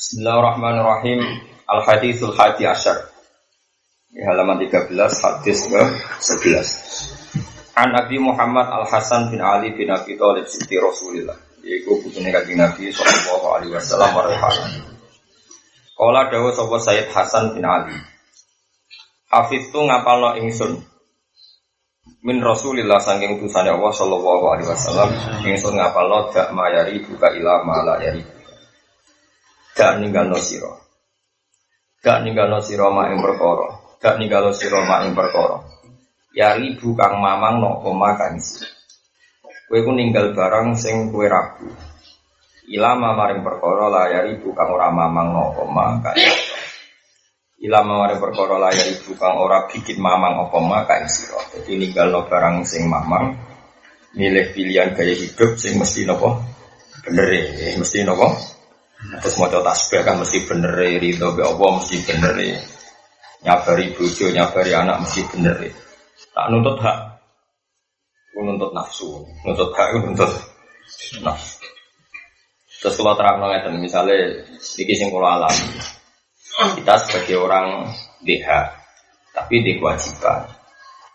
[0.00, 1.20] Bismillahirrahmanirrahim.
[1.68, 3.12] Al-Hadithul Hadi Asyar.
[4.08, 5.76] Di halaman 13, hadis ke
[6.40, 7.76] 11.
[7.76, 11.36] An Nabi Muhammad Al-Hasan bin Ali bin Abi Thalib Siti Rasulillah.
[11.60, 14.88] Yaitu putune kanjeng Nabi sallallahu alaihi wasallam wa rahmatullahi.
[15.92, 18.00] Kala dawuh sapa Sayyid Hasan bin Ali.
[19.28, 20.80] Hafiz tu ngapalno ingsun.
[22.24, 25.12] Min Rasulillah saking utusane Allah sallallahu alaihi wasallam
[25.44, 28.39] ingsun ngapalno dak mayari buka ila mala yari
[29.80, 30.76] gak ninggalno sira.
[32.04, 33.96] Gak ninggalno sira mak ing perkara.
[33.96, 35.56] Gak ninggalno sira mak ing perkara.
[36.36, 38.60] Ya ribu kang mamang no koma kang isi.
[39.64, 41.72] Kowe ku ninggal barang sing kowe ragu.
[42.68, 46.20] Ilama maring perkara la ya ribu kang ora mamang no koma kang
[47.64, 51.40] Ilama maring perkara la ya ribu kang ora bikin mamang apa ma kang sira.
[51.56, 53.32] Dadi ninggalno barang sing mamang
[54.12, 56.36] milih pilihan gaya hidup sing mesti nopo
[57.00, 58.59] bener ya, mesti nopo
[59.00, 62.36] Terus mau tasbih kan mesti bener ridho be Allah mesti bener
[63.40, 65.56] nyabari bojo nyabari anak mesti bener
[66.34, 66.98] tak nuntut hak.
[68.40, 69.20] Nuntut nafsu.
[69.44, 70.32] Nuntut hak nuntut
[71.20, 71.60] nafsu.
[72.80, 75.52] Terus kalau terang ngeten misalnya sedikit sing alam
[76.80, 77.92] kita sebagai orang
[78.24, 78.48] DH
[79.36, 80.48] tapi di kewajiban.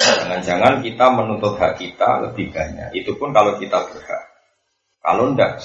[0.00, 2.96] Jangan-jangan kita menuntut hak kita lebih banyak.
[2.96, 4.24] Itu pun kalau kita berhak.
[5.04, 5.60] Kalau ndak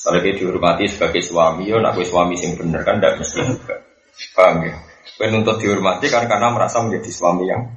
[0.00, 3.76] Soalnya dia dihormati sebagai suami, ya nak suami sing bener kan tidak mesti juga.
[4.32, 4.72] Paham ya?
[5.20, 7.68] Kue nuntut dihormati kan karena merasa menjadi suami yang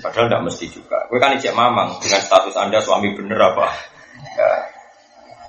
[0.00, 1.04] padahal tidak mesti juga.
[1.12, 3.68] Kue kan ijek mamang dengan status anda suami bener apa?
[4.32, 4.48] Ya,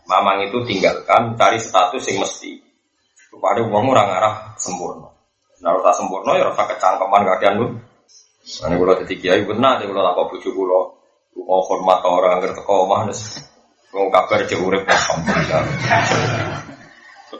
[0.03, 2.59] mamang itu tinggalkan cari status yang mesti.
[3.31, 5.07] Kepada uang orang arah sempurna.
[5.63, 7.67] Nah, rasa sempurna ya rasa kecangkeman kalian lu.
[8.43, 10.99] Ini kalau jadi kiai benar, kalau apa bujuk kalau
[11.47, 13.07] mau hormat orang ngerti kau mah
[13.93, 15.63] Wong kabar aja urip alhamdulillah.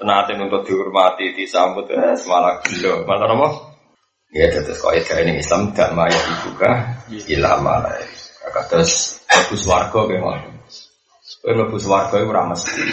[0.03, 3.07] Nate untuk dihormati, disambut eh, semalah gila.
[3.09, 3.47] Malah apa?
[4.33, 6.69] Ya terus kok ya ini Islam gak maya dibuka
[7.09, 7.97] ilah malah.
[8.69, 10.53] Terus bagus warga kayak mana?
[11.43, 12.83] Kowe mlebu swarga iku ora mesti.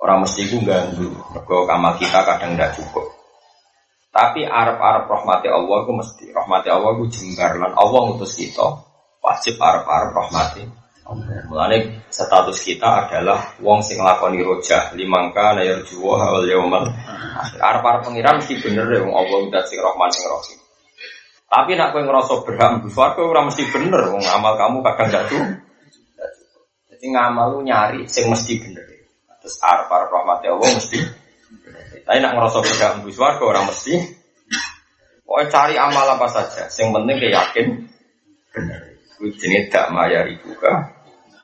[0.00, 1.12] Ora mesti iku ganggu.
[1.36, 3.12] Mergo kamal kita kadang ndak cukup.
[4.08, 6.24] Tapi arep-arep rahmati Allah itu mesti.
[6.32, 8.88] Rahmati Allah itu jembar lan Allah ngutus kita.
[9.20, 10.62] Wajib arep-arep rahmati
[11.08, 16.84] Mulane status kita adalah wong sing lakoni roja limangka na yarjuwa wal yaumal
[17.56, 20.58] Arep arep pengiran mesti bener ya wong Allah udah sing Rahman sing Rahim.
[21.48, 25.24] Tapi nak kowe ngerasa berhak mlebu swarga ora mesti bener wong amal kamu kadang gak
[25.32, 25.44] tuh.
[26.92, 28.84] Jadi ngamal lu nyari sing mesti bener.
[29.40, 30.98] Terus arep arep rahmat Allah mesti
[32.04, 33.94] Tapi nak ngerasa berhak mlebu swarga ora mesti.
[35.24, 37.66] Pokoknya cari amal apa saja, yang penting yakin
[38.52, 38.80] bener.
[39.18, 40.40] Kuwi jenenge dak mayari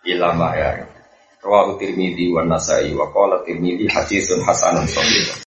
[0.05, 0.87] ilama ya.
[1.45, 5.29] Rawahu Tirmidzi wa Nasai wa qala Tirmidzi haditsun hasanun sahih.